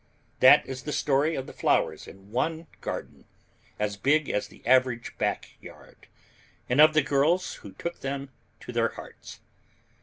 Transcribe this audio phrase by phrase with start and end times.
[0.39, 3.25] That is the story of the flowers in one garden
[3.77, 6.07] as big as the average back yard,
[6.67, 9.41] and of the girls who took them to their hearts.